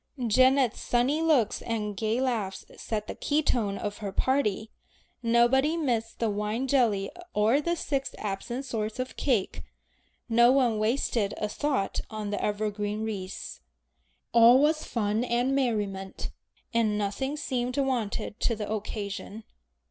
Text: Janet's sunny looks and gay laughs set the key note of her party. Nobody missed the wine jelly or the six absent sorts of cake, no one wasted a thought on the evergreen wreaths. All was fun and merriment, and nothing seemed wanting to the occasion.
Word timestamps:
Janet's 0.25 0.81
sunny 0.81 1.21
looks 1.21 1.61
and 1.61 1.95
gay 1.95 2.19
laughs 2.19 2.65
set 2.77 3.05
the 3.05 3.13
key 3.13 3.43
note 3.53 3.77
of 3.77 3.99
her 3.99 4.11
party. 4.11 4.71
Nobody 5.21 5.77
missed 5.77 6.17
the 6.17 6.27
wine 6.31 6.67
jelly 6.67 7.11
or 7.35 7.61
the 7.61 7.75
six 7.75 8.15
absent 8.17 8.65
sorts 8.65 8.97
of 8.97 9.15
cake, 9.15 9.61
no 10.27 10.51
one 10.51 10.79
wasted 10.79 11.35
a 11.37 11.47
thought 11.47 12.01
on 12.09 12.31
the 12.31 12.43
evergreen 12.43 13.03
wreaths. 13.03 13.59
All 14.31 14.57
was 14.59 14.83
fun 14.85 15.23
and 15.23 15.53
merriment, 15.55 16.31
and 16.73 16.97
nothing 16.97 17.37
seemed 17.37 17.77
wanting 17.77 18.33
to 18.39 18.55
the 18.55 18.67
occasion. 18.73 19.43